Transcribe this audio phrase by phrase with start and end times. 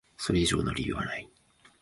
[0.17, 1.29] それ以上の理由はない。